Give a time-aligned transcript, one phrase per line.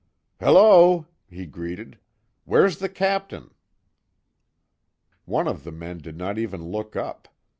[0.39, 1.99] "Hello," he greeted,
[2.45, 3.51] "Where's the captain?"
[5.25, 7.27] One of the men did not even look up.